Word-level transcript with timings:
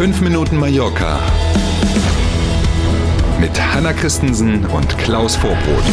5 0.00 0.22
Minuten 0.22 0.56
Mallorca 0.56 1.20
mit 3.38 3.50
Hanna 3.60 3.92
Christensen 3.92 4.64
und 4.64 4.96
Klaus 4.96 5.36
Vorbrot. 5.36 5.84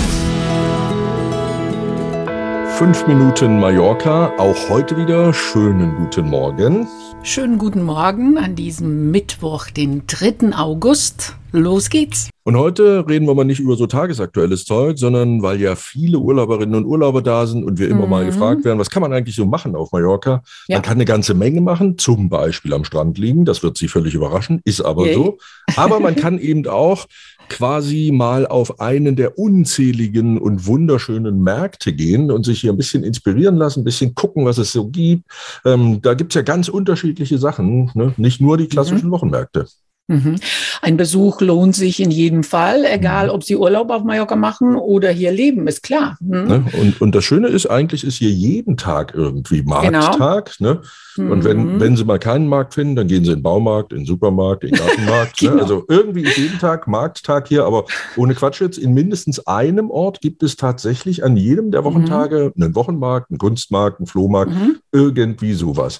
Fünf 2.77 3.05
Minuten 3.05 3.59
Mallorca, 3.59 4.31
auch 4.37 4.69
heute 4.69 4.95
wieder. 4.95 5.33
Schönen 5.33 5.93
guten 5.97 6.29
Morgen. 6.29 6.87
Schönen 7.23 7.57
guten 7.57 7.83
Morgen 7.83 8.37
an 8.37 8.55
diesem 8.55 9.11
Mittwoch, 9.11 9.69
den 9.69 10.03
3. 10.07 10.55
August. 10.55 11.35
Los 11.51 11.89
geht's. 11.89 12.29
Und 12.43 12.55
heute 12.55 13.05
reden 13.07 13.25
wir 13.27 13.33
mal 13.35 13.43
nicht 13.43 13.59
über 13.59 13.75
so 13.75 13.87
tagesaktuelles 13.87 14.63
Zeug, 14.65 14.97
sondern 14.97 15.41
weil 15.41 15.59
ja 15.59 15.75
viele 15.75 16.19
Urlauberinnen 16.19 16.75
und 16.75 16.85
Urlauber 16.85 17.21
da 17.21 17.45
sind 17.45 17.63
und 17.65 17.79
wir 17.79 17.89
immer 17.89 18.05
mhm. 18.05 18.09
mal 18.09 18.25
gefragt 18.25 18.63
werden, 18.63 18.79
was 18.79 18.89
kann 18.89 19.01
man 19.01 19.11
eigentlich 19.11 19.35
so 19.35 19.45
machen 19.45 19.75
auf 19.75 19.91
Mallorca? 19.91 20.43
Ja. 20.67 20.77
Man 20.77 20.83
kann 20.83 20.95
eine 20.95 21.05
ganze 21.05 21.33
Menge 21.33 21.59
machen, 21.59 21.97
zum 21.97 22.29
Beispiel 22.29 22.73
am 22.73 22.85
Strand 22.85 23.17
liegen. 23.17 23.43
Das 23.43 23.63
wird 23.63 23.77
Sie 23.77 23.87
völlig 23.87 24.13
überraschen, 24.13 24.61
ist 24.63 24.81
aber 24.81 25.07
Yay. 25.07 25.15
so. 25.15 25.37
Aber 25.75 25.99
man 25.99 26.15
kann 26.17 26.39
eben 26.39 26.67
auch 26.67 27.05
quasi 27.49 28.11
mal 28.13 28.45
auf 28.47 28.79
einen 28.79 29.15
der 29.15 29.37
unzähligen 29.37 30.37
und 30.37 30.65
wunderschönen 30.67 31.41
Märkte 31.41 31.93
gehen 31.93 32.31
und 32.31 32.45
sich 32.45 32.61
hier 32.61 32.71
ein 32.71 32.77
bisschen 32.77 33.03
inspirieren 33.03 33.57
lassen, 33.57 33.81
ein 33.81 33.85
bisschen 33.85 34.15
gucken, 34.15 34.45
was 34.45 34.57
es 34.57 34.71
so 34.71 34.87
gibt. 34.87 35.23
Ähm, 35.65 36.01
da 36.01 36.13
gibt's 36.13 36.35
ja 36.35 36.41
ganz 36.41 36.67
unterschiedliche 36.67 37.37
Sachen, 37.37 37.91
ne? 37.93 38.13
nicht 38.17 38.41
nur 38.41 38.57
die 38.57 38.67
klassischen 38.67 39.07
mhm. 39.07 39.11
Wochenmärkte. 39.11 39.67
Mhm. 40.07 40.35
Ein 40.81 40.97
Besuch 40.97 41.41
lohnt 41.41 41.75
sich 41.75 41.99
in 41.99 42.11
jedem 42.11 42.43
Fall, 42.43 42.85
egal 42.85 43.27
mhm. 43.27 43.33
ob 43.33 43.43
Sie 43.43 43.55
Urlaub 43.55 43.89
auf 43.89 44.03
Mallorca 44.03 44.35
machen 44.35 44.75
oder 44.75 45.09
hier 45.09 45.31
leben, 45.31 45.67
ist 45.67 45.83
klar. 45.83 46.17
Mhm. 46.19 46.47
Ne? 46.47 46.65
Und, 46.79 47.01
und 47.01 47.15
das 47.15 47.23
Schöne 47.23 47.47
ist, 47.47 47.67
eigentlich 47.67 48.03
ist 48.03 48.17
hier 48.17 48.31
jeden 48.31 48.77
Tag 48.77 49.13
irgendwie. 49.15 49.63
Markttag. 49.63 50.57
Genau. 50.57 50.73
Ne? 50.73 50.81
Und 51.17 51.43
wenn, 51.43 51.75
mhm. 51.75 51.79
wenn 51.79 51.97
Sie 51.97 52.05
mal 52.05 52.19
keinen 52.19 52.47
Markt 52.47 52.75
finden, 52.75 52.95
dann 52.95 53.07
gehen 53.07 53.23
Sie 53.23 53.31
in 53.31 53.39
den 53.39 53.43
Baumarkt, 53.43 53.91
in 53.91 53.99
den 53.99 54.05
Supermarkt, 54.05 54.63
in 54.63 54.71
den 54.71 54.79
Gartenmarkt. 54.79 55.41
Ne? 55.41 55.49
genau. 55.49 55.55
ne? 55.55 55.61
Also 55.61 55.85
irgendwie 55.87 56.21
ist 56.21 56.37
jeden 56.37 56.59
Tag 56.59 56.87
Markttag 56.87 57.47
hier, 57.47 57.65
aber 57.65 57.85
ohne 58.15 58.35
Quatsch 58.35 58.61
jetzt, 58.61 58.77
in 58.77 58.93
mindestens 58.93 59.45
einem 59.47 59.89
Ort 59.89 60.21
gibt 60.21 60.43
es 60.43 60.55
tatsächlich 60.55 61.23
an 61.23 61.37
jedem 61.37 61.71
der 61.71 61.83
Wochentage 61.83 62.51
mhm. 62.55 62.63
einen 62.63 62.75
Wochenmarkt, 62.75 63.31
einen 63.31 63.39
Kunstmarkt, 63.39 63.99
einen 63.99 64.07
Flohmarkt, 64.07 64.51
irgendwie 64.91 65.53
sowas. 65.53 65.99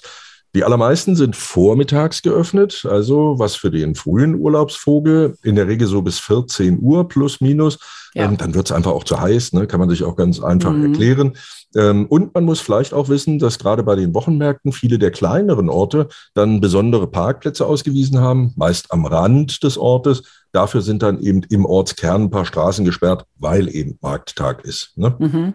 Die 0.54 0.64
allermeisten 0.64 1.14
sind 1.14 1.36
vormittags 1.36 2.22
geöffnet, 2.22 2.86
also 2.88 3.38
was 3.38 3.54
für 3.54 3.70
den 3.70 3.94
frühen 3.94 4.34
Urlaubsvogel, 4.34 5.36
in 5.42 5.56
der 5.56 5.68
Regel 5.68 5.86
so 5.86 6.00
bis 6.00 6.18
14 6.20 6.78
Uhr 6.80 7.06
plus 7.06 7.40
minus. 7.40 7.78
Ja. 8.18 8.24
Ähm, 8.24 8.36
dann 8.36 8.54
wird 8.54 8.68
es 8.68 8.72
einfach 8.72 8.90
auch 8.90 9.04
zu 9.04 9.20
heiß, 9.20 9.52
ne? 9.52 9.66
kann 9.68 9.78
man 9.78 9.88
sich 9.88 10.02
auch 10.02 10.16
ganz 10.16 10.40
einfach 10.40 10.72
mhm. 10.72 10.86
erklären. 10.92 11.36
Ähm, 11.76 12.06
und 12.06 12.34
man 12.34 12.44
muss 12.44 12.60
vielleicht 12.60 12.92
auch 12.92 13.08
wissen, 13.08 13.38
dass 13.38 13.58
gerade 13.58 13.84
bei 13.84 13.94
den 13.94 14.12
Wochenmärkten 14.12 14.72
viele 14.72 14.98
der 14.98 15.12
kleineren 15.12 15.68
Orte 15.68 16.08
dann 16.34 16.60
besondere 16.60 17.06
Parkplätze 17.06 17.64
ausgewiesen 17.64 18.18
haben, 18.18 18.52
meist 18.56 18.90
am 18.90 19.06
Rand 19.06 19.62
des 19.62 19.78
Ortes, 19.78 20.22
Dafür 20.52 20.80
sind 20.80 21.02
dann 21.02 21.20
eben 21.20 21.42
im 21.50 21.66
Ortskern 21.66 22.22
ein 22.22 22.30
paar 22.30 22.46
Straßen 22.46 22.84
gesperrt, 22.84 23.26
weil 23.36 23.68
eben 23.68 23.98
Markttag 24.00 24.64
ist. 24.64 24.92
Ne? 24.96 25.14
Mhm. 25.18 25.54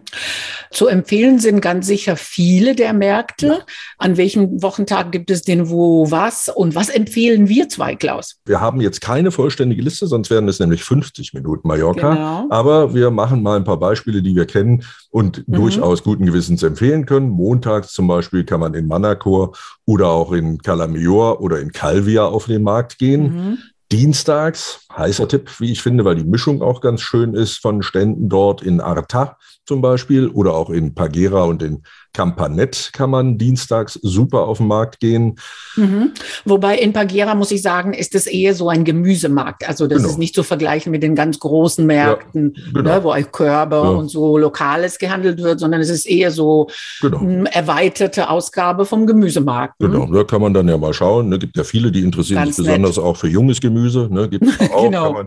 Zu 0.70 0.86
empfehlen 0.86 1.40
sind 1.40 1.60
ganz 1.60 1.88
sicher 1.88 2.16
viele 2.16 2.76
der 2.76 2.92
Märkte. 2.92 3.46
Ja. 3.46 3.58
An 3.98 4.16
welchem 4.16 4.62
Wochentag 4.62 5.10
gibt 5.10 5.32
es 5.32 5.42
denn 5.42 5.68
wo 5.68 6.10
was? 6.12 6.48
Und 6.48 6.76
was 6.76 6.90
empfehlen 6.90 7.48
wir 7.48 7.68
zwei, 7.68 7.96
Klaus? 7.96 8.36
Wir 8.44 8.60
haben 8.60 8.80
jetzt 8.80 9.00
keine 9.00 9.32
vollständige 9.32 9.82
Liste, 9.82 10.06
sonst 10.06 10.30
wären 10.30 10.46
es 10.46 10.60
nämlich 10.60 10.84
50 10.84 11.34
Minuten 11.34 11.66
Mallorca. 11.66 12.14
Genau. 12.14 12.48
Aber 12.54 12.94
wir 12.94 13.10
machen 13.10 13.42
mal 13.42 13.56
ein 13.56 13.64
paar 13.64 13.80
Beispiele, 13.80 14.22
die 14.22 14.36
wir 14.36 14.46
kennen 14.46 14.84
und 15.10 15.48
mhm. 15.48 15.54
durchaus 15.54 16.04
guten 16.04 16.24
Gewissens 16.24 16.62
empfehlen 16.62 17.04
können. 17.04 17.28
Montags 17.30 17.92
zum 17.92 18.06
Beispiel 18.06 18.44
kann 18.44 18.60
man 18.60 18.74
in 18.74 18.86
Manacor 18.86 19.56
oder 19.86 20.06
auch 20.06 20.30
in 20.30 20.58
Calamior 20.58 21.40
oder 21.40 21.58
in 21.58 21.72
Calvia 21.72 22.26
auf 22.26 22.46
den 22.46 22.62
Markt 22.62 22.98
gehen. 22.98 23.22
Mhm. 23.22 23.58
Dienstags, 23.90 24.86
heißer 24.96 25.26
Tipp, 25.26 25.50
wie 25.58 25.72
ich 25.72 25.82
finde, 25.82 26.04
weil 26.04 26.14
die 26.14 26.22
Mischung 26.22 26.62
auch 26.62 26.80
ganz 26.80 27.00
schön 27.00 27.34
ist 27.34 27.60
von 27.60 27.82
Ständen 27.82 28.28
dort 28.28 28.62
in 28.62 28.80
Arta 28.80 29.36
zum 29.66 29.80
Beispiel 29.80 30.28
oder 30.28 30.54
auch 30.54 30.70
in 30.70 30.94
Pagera 30.94 31.42
und 31.42 31.60
in 31.60 31.82
Campanet 32.14 32.90
kann 32.92 33.10
man 33.10 33.36
dienstags 33.36 33.98
super 34.02 34.46
auf 34.46 34.58
den 34.58 34.68
Markt 34.68 35.00
gehen. 35.00 35.36
Mhm. 35.76 36.12
Wobei 36.44 36.78
in 36.78 36.92
Pagera, 36.92 37.34
muss 37.34 37.50
ich 37.50 37.60
sagen, 37.60 37.92
ist 37.92 38.14
es 38.14 38.26
eher 38.26 38.54
so 38.54 38.68
ein 38.68 38.84
Gemüsemarkt. 38.84 39.68
Also 39.68 39.86
das 39.86 39.98
genau. 39.98 40.10
ist 40.10 40.18
nicht 40.18 40.34
zu 40.34 40.44
vergleichen 40.44 40.92
mit 40.92 41.02
den 41.02 41.16
ganz 41.16 41.40
großen 41.40 41.84
Märkten, 41.84 42.54
ja, 42.56 42.72
genau. 42.72 42.94
ne, 42.94 43.04
wo 43.04 43.10
auch 43.10 43.32
Körbe 43.32 43.76
ja. 43.76 43.82
und 43.82 44.08
so 44.08 44.38
Lokales 44.38 44.98
gehandelt 44.98 45.42
wird, 45.42 45.58
sondern 45.58 45.80
es 45.80 45.90
ist 45.90 46.06
eher 46.06 46.30
so 46.30 46.68
genau. 47.00 47.18
eine 47.18 47.52
erweiterte 47.52 48.30
Ausgabe 48.30 48.86
vom 48.86 49.06
Gemüsemarkt. 49.06 49.80
Ne? 49.80 49.90
Genau, 49.90 50.06
da 50.06 50.22
kann 50.22 50.40
man 50.40 50.54
dann 50.54 50.68
ja 50.68 50.78
mal 50.78 50.94
schauen. 50.94 51.26
Es 51.26 51.30
ne? 51.30 51.38
gibt 51.40 51.56
ja 51.56 51.64
viele, 51.64 51.90
die 51.90 52.02
interessieren 52.02 52.44
ganz 52.44 52.56
sich 52.56 52.64
besonders 52.64 52.96
nett. 52.96 53.04
auch 53.04 53.16
für 53.16 53.28
junges 53.28 53.60
Gemüse. 53.60 54.08
Ne? 54.10 54.28
Gibt 54.28 54.46
auch. 54.72 54.84
genau. 54.84 55.22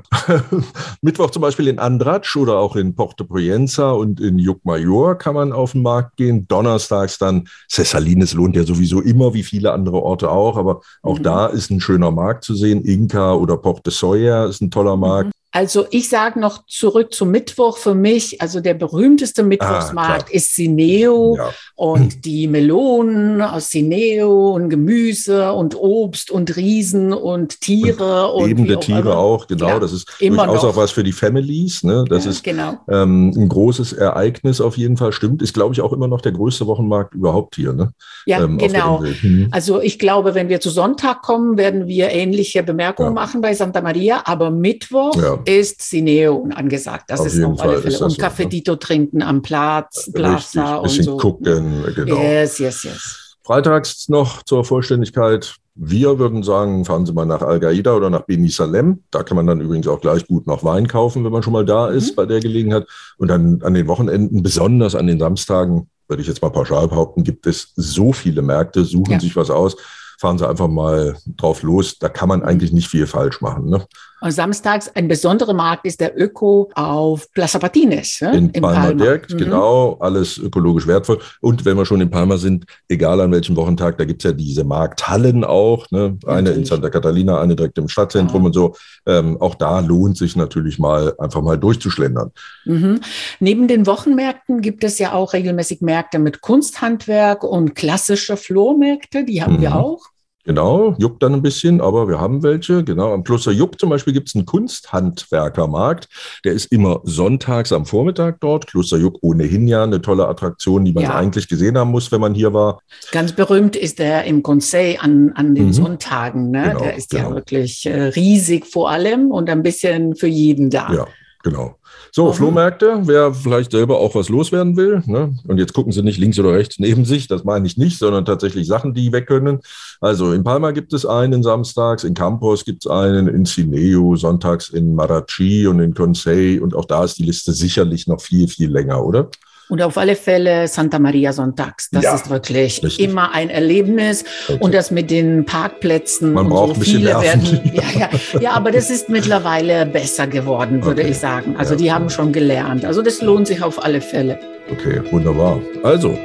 Mittwoch 1.02 1.32
zum 1.32 1.42
Beispiel 1.42 1.68
in 1.68 1.80
Andratsch 1.80 2.38
oder 2.38 2.58
auch 2.60 2.78
in 2.78 2.96
Porto 2.96 3.26
Proenza 3.26 3.92
und 3.92 4.22
in 4.22 4.40
Juckmajor 4.40 5.18
kann 5.18 5.36
man 5.36 5.52
auf 5.52 5.74
den 5.74 5.82
Markt 5.82 6.16
gehen. 6.16 6.48
Donnerstag 6.48 6.77
donnerstags 6.78 7.18
dann. 7.18 7.48
Cessalines 7.70 8.34
lohnt 8.34 8.56
ja 8.56 8.64
sowieso 8.64 9.02
immer, 9.02 9.34
wie 9.34 9.44
viele 9.44 9.72
andere 9.74 10.02
Orte 10.02 10.30
auch, 10.30 10.58
aber 10.58 10.82
auch 11.02 11.20
mhm. 11.20 11.24
da 11.24 11.48
ist 11.48 11.70
ein 11.72 11.82
schöner 11.82 12.12
Markt 12.12 12.44
zu 12.44 12.56
sehen. 12.56 12.84
Inca 12.84 13.34
oder 13.34 13.58
Port 13.58 13.86
de 13.86 13.94
Soya 13.94 14.46
ist 14.46 14.62
ein 14.62 14.72
toller 14.72 14.98
Markt. 14.98 15.32
Also 15.52 15.88
ich 15.92 16.10
sage 16.10 16.40
noch 16.40 16.66
zurück 16.68 17.14
zum 17.14 17.32
Mittwoch 17.32 17.78
für 17.78 17.96
mich, 17.96 18.42
also 18.42 18.60
der 18.60 18.74
berühmteste 18.74 19.44
Mittwochsmarkt 19.44 20.30
ah, 20.30 20.36
ist 20.36 20.54
Sineo 20.56 21.38
ja. 21.38 21.52
und 21.76 22.18
die 22.26 22.48
Melonen 22.48 23.42
aus 23.42 23.70
Sineo 23.70 24.54
und 24.54 24.70
Gemüse 24.70 25.54
und 25.54 25.76
Obst 25.76 26.32
und 26.32 26.56
Riesen 26.58 27.14
und 27.14 27.62
Tiere. 27.62 28.32
Und, 28.34 28.44
und 28.44 28.48
lebende 28.50 28.80
Tiere 28.80 29.18
auch, 29.18 29.44
auch 29.44 29.48
genau. 29.48 29.68
Ja, 29.70 29.80
das 29.80 29.94
ist 29.94 30.10
durchaus 30.20 30.64
noch. 30.64 30.70
auch 30.72 30.76
was 30.76 30.92
für 30.92 31.04
die 31.04 31.14
Families. 31.14 31.82
Ne? 31.82 32.04
Das 32.10 32.26
ja, 32.26 32.32
ist 32.32 32.44
genau. 32.44 32.78
ähm, 32.90 33.32
ein 33.36 33.48
großes 33.48 33.94
Ereignis 33.94 34.60
auf 34.60 34.78
jeden 34.78 34.98
Fall. 34.98 35.14
Stimmt, 35.14 35.42
ist 35.42 35.54
glaube 35.54 35.74
ich 35.74 35.82
auch 35.82 35.94
immer 35.94 36.10
noch 36.10 36.22
der 36.22 36.34
größte 36.34 36.68
Wochenmarkt 36.68 37.16
überhaupt 37.16 37.56
hier. 37.56 37.72
Ne? 37.72 37.92
Ja, 38.26 38.44
ähm, 38.44 38.58
genau. 38.58 39.02
Mhm. 39.22 39.48
Also 39.52 39.82
ich 39.82 39.98
glaube, 39.98 40.36
wenn 40.36 40.50
wir 40.50 40.60
zu 40.60 40.70
Sonntag 40.70 41.22
kommen, 41.22 41.58
werden 41.58 41.88
wir 41.88 42.12
ähnliche 42.12 42.64
Bemerkungen 42.64 43.14
machen 43.14 43.40
bei 43.40 43.54
Santa 43.54 43.82
Maria, 43.82 44.24
aber 44.26 44.52
Mittwoch 44.52 45.16
ist 45.46 45.82
Cineo 45.82 46.48
angesagt. 46.54 47.06
Das 47.10 47.22
auf 47.22 47.28
ist 47.28 47.44
auf 47.44 47.62
alle 47.62 47.82
Fälle. 47.82 48.00
Und 48.00 48.18
Cafedito 48.18 48.74
ne? 48.74 48.80
trinken 48.80 49.22
am 49.22 49.42
Platz, 49.42 50.10
Plaza 50.14 50.78
und 50.78 50.90
so. 50.90 51.18
gucken, 51.18 51.84
genau. 51.96 52.18
Yes, 52.18 52.60
yes, 52.60 52.84
yes. 52.84 53.38
Freitags 53.44 54.10
noch 54.10 54.44
zur 54.44 54.66
Vollständigkeit. 54.66 55.56
Wir 55.76 56.18
würden 56.20 56.44
sagen, 56.44 56.86
fahren 56.86 57.06
Sie 57.06 57.14
mal 57.14 57.26
nach 57.26 57.42
Al-Qaida 57.42 57.96
oder 57.96 58.10
nach 58.10 58.24
Beni 58.24 58.50
Salem. 58.50 59.04
Da 59.12 59.24
kann 59.24 59.38
man 59.38 59.46
dann 59.46 59.62
übrigens 59.62 59.88
auch 59.88 60.02
gleich 60.02 60.28
gut 60.28 60.48
noch 60.48 60.64
Wein 60.64 60.88
kaufen, 60.88 61.24
wenn 61.24 61.32
man 61.32 61.44
schon 61.44 61.54
mal 61.54 61.66
da 61.66 61.88
ist 61.88 62.12
mhm. 62.12 62.16
bei 62.16 62.26
der 62.26 62.40
Gelegenheit. 62.40 62.88
Und 63.18 63.30
dann 63.30 63.62
an 63.62 63.74
den 63.74 63.88
Wochenenden, 63.88 64.42
besonders 64.44 64.96
an 64.96 65.08
den 65.08 65.20
Samstagen, 65.20 65.90
würde 66.08 66.22
ich 66.22 66.28
jetzt 66.28 66.42
mal 66.42 66.50
pauschal 66.50 66.88
behaupten, 66.88 67.24
gibt 67.24 67.46
es 67.48 67.74
so 67.76 68.12
viele 68.12 68.42
Märkte, 68.42 68.86
suchen 68.86 69.14
ja. 69.14 69.20
sich 69.20 69.36
was 69.36 69.50
aus 69.50 69.78
fahren 70.18 70.38
Sie 70.38 70.48
einfach 70.48 70.68
mal 70.68 71.16
drauf 71.28 71.64
los. 71.64 72.00
Da 72.00 72.10
kann 72.10 72.30
man 72.30 72.44
eigentlich 72.44 72.74
nicht 72.74 72.90
viel 72.90 73.08
falsch 73.08 73.42
machen. 73.42 73.70
Ne? 73.70 73.86
Samstags 74.22 74.90
ein 74.96 75.08
besonderer 75.08 75.54
Markt 75.54 75.86
ist 75.86 76.02
der 76.02 76.20
Öko 76.20 76.72
auf 76.76 77.32
Plaza 77.34 77.60
Patines. 77.60 78.20
Ne? 78.22 78.36
In, 78.36 78.50
in 78.50 78.62
Palma, 78.62 78.82
Palma. 78.82 79.04
direkt, 79.04 79.34
mhm. 79.34 79.38
genau. 79.38 79.98
Alles 80.00 80.38
ökologisch 80.38 80.88
wertvoll. 80.88 81.20
Und 81.42 81.66
wenn 81.66 81.78
wir 81.78 81.86
schon 81.86 82.02
in 82.02 82.10
Palma 82.10 82.38
sind, 82.38 82.66
egal 82.90 83.22
an 83.22 83.32
welchem 83.32 83.56
Wochentag, 83.56 83.98
da 83.98 84.06
gibt's 84.06 84.24
ja 84.24 84.32
diese 84.32 84.64
Markthallen 84.64 85.44
auch. 85.44 85.90
Ne? 85.92 86.18
Eine 86.26 86.52
in 86.52 86.66
Santa 86.66 86.90
Catalina, 86.90 87.40
eine 87.40 87.56
direkt 87.56 87.78
im 87.78 87.88
Stadtzentrum 87.88 88.42
ja. 88.42 88.46
und 88.48 88.54
so. 88.54 88.76
Ähm, 89.06 89.40
auch 89.40 89.56
da 89.56 89.80
lohnt 89.80 90.18
sich 90.18 90.36
natürlich 90.36 90.80
mal, 90.80 91.14
einfach 91.20 91.42
mal 91.42 91.58
durchzuschlendern. 91.58 92.32
Mhm. 92.66 93.02
Neben 93.40 93.68
den 93.68 93.86
Wochenmärkten 93.86 94.62
gibt 94.62 94.84
es 94.84 94.98
ja 95.00 95.14
auch 95.14 95.34
regelmäßig 95.34 95.82
Märkte 95.82 96.20
mit 96.20 96.42
Kunsthandwerk 96.42 97.44
und 97.44 97.76
klassische 97.76 98.36
Flohmärkte. 98.36 99.24
Die 99.24 99.44
haben 99.44 99.58
mhm. 99.58 99.62
wir 99.62 99.76
auch. 99.76 100.08
Genau, 100.48 100.96
juckt 100.98 101.22
dann 101.22 101.34
ein 101.34 101.42
bisschen, 101.42 101.82
aber 101.82 102.08
wir 102.08 102.22
haben 102.22 102.42
welche. 102.42 102.82
Genau, 102.86 103.14
am 103.14 103.26
Kloster 103.26 103.52
Juck 103.52 103.78
zum 103.78 103.90
Beispiel 103.90 104.14
gibt 104.14 104.30
es 104.30 104.36
einen 104.36 104.46
Kunsthandwerkermarkt. 104.46 106.08
Der 106.46 106.54
ist 106.54 106.72
immer 106.72 107.02
sonntags 107.04 107.74
am 107.74 107.86
Vormittag 107.86 108.40
dort. 108.40 108.66
Kloster 108.66 108.96
Juck 108.98 109.18
ohnehin 109.22 109.68
ja 109.68 109.84
eine 109.84 110.02
tolle 110.02 110.26
Attraktion, 110.26 110.86
die 110.86 110.94
man 110.94 111.04
ja. 111.04 111.16
eigentlich 111.18 111.50
gesehen 111.50 111.78
haben 111.78 111.92
muss, 111.92 112.14
wenn 112.14 112.22
man 112.22 112.34
hier 112.34 112.54
war. 112.54 112.80
Ganz 113.12 113.34
berühmt 113.34 113.76
ist 113.76 114.00
der 114.00 114.24
im 114.24 114.42
Conseil 114.42 115.00
an, 115.02 115.34
an 115.36 115.54
den 115.54 115.66
mhm. 115.66 115.74
Sonntagen. 115.74 116.50
Ne? 116.50 116.64
Genau, 116.70 116.80
der 116.80 116.96
ist 116.96 117.10
genau. 117.10 117.30
ja 117.30 117.36
wirklich 117.36 117.86
äh, 117.86 118.04
riesig 118.04 118.66
vor 118.66 118.90
allem 118.90 119.32
und 119.32 119.50
ein 119.50 119.64
bisschen 119.64 120.16
für 120.16 120.28
jeden 120.28 120.70
da. 120.70 120.94
Ja, 120.94 121.08
genau. 121.50 121.76
So, 122.12 122.28
mhm. 122.28 122.34
Flohmärkte, 122.34 123.02
wer 123.04 123.34
vielleicht 123.34 123.72
selber 123.72 124.00
auch 124.00 124.16
was 124.16 124.30
loswerden 124.30 124.76
will. 124.76 125.02
Ne? 125.06 125.36
Und 125.48 125.58
jetzt 125.58 125.74
gucken 125.74 125.92
Sie 125.92 126.02
nicht 126.02 126.20
links 126.20 126.40
oder 126.40 126.54
rechts 126.54 126.80
neben 126.80 127.06
sich, 127.06 127.28
das 127.28 127.44
meine 127.44 127.68
ich 127.68 127.78
nicht, 127.78 127.98
sondern 127.98 128.26
tatsächlich 128.26 128.68
Sachen, 128.68 128.94
die 128.94 129.12
weg 129.12 129.28
können. 129.28 129.60
Also 130.02 130.34
in 130.34 130.44
Palma 130.44 130.72
gibt 130.72 130.94
es 130.94 131.06
einen 131.06 131.44
samstags, 131.44 132.04
in 132.04 132.14
Campos 132.14 132.66
gibt 132.66 132.86
es 132.86 132.92
einen, 132.92 133.28
in 133.28 133.46
Cineo, 133.46 134.16
sonntags 134.16 134.70
in 134.70 134.96
Marachi 134.96 135.68
und 135.68 135.80
in 135.80 135.94
Conseil. 135.94 136.62
Und 136.62 136.76
auch 136.76 136.86
da 136.86 137.04
ist 137.04 137.18
die 137.18 137.24
Liste 137.24 137.54
sicherlich 137.54 138.08
noch 138.08 138.22
viel, 138.22 138.48
viel 138.48 138.72
länger, 138.72 139.04
oder? 139.04 139.30
Und 139.70 139.82
auf 139.82 139.98
alle 139.98 140.16
Fälle 140.16 140.68
Santa 140.68 140.98
Maria 141.00 141.34
Sonntags. 141.34 141.90
Das 141.92 142.04
ja, 142.04 142.16
ist 142.16 142.30
wirklich 142.30 142.84
richtig. 142.84 143.00
immer 143.00 143.34
ein 143.34 143.50
Erlebnis. 143.50 144.24
Okay. 144.48 144.58
Und 144.62 144.74
das 144.74 144.92
mit 144.92 145.12
den 145.12 145.46
Parkplätzen. 145.46 146.34
Man 146.34 146.48
braucht 146.48 146.70
so 146.70 146.74
ein 146.76 146.80
bisschen 146.80 147.00
viele 147.00 147.22
werden. 147.22 147.62
Ja, 147.74 147.84
ja, 148.00 148.40
ja, 148.40 148.52
aber 148.52 148.72
das 148.72 148.90
ist 148.90 149.10
mittlerweile 149.10 149.86
besser 149.86 150.26
geworden, 150.26 150.84
würde 150.84 151.02
okay. 151.02 151.12
ich 151.12 151.18
sagen. 151.18 151.56
Also 151.58 151.74
ja, 151.74 151.78
die 151.78 151.92
haben 151.92 152.10
schon 152.10 152.32
gelernt. 152.32 152.86
Also 152.86 153.02
das 153.02 153.22
lohnt 153.22 153.48
sich 153.48 153.62
auf 153.62 153.84
alle 153.84 154.02
Fälle. 154.02 154.40
Okay, 154.72 155.02
wunderbar. 155.12 155.62
Also, 155.84 156.18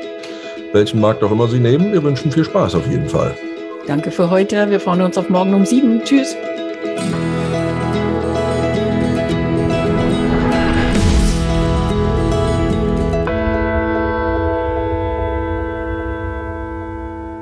welchen 0.73 1.00
Markt 1.00 1.23
auch 1.23 1.31
immer 1.31 1.49
Sie 1.49 1.59
nehmen, 1.59 1.93
wir 1.93 2.03
wünschen 2.03 2.31
viel 2.33 2.45
Spaß 2.45 2.75
auf 2.77 2.87
jeden 2.88 3.09
Fall. 3.09 3.35
Danke 3.87 4.11
für 4.11 4.31
heute. 4.31 4.71
Wir 4.71 4.81
freuen 4.81 5.03
uns 5.03 5.19
auf 5.19 5.29
morgen 5.29 5.55
um 5.55 5.67
sieben. 5.67 6.03
Tschüss. 6.05 6.37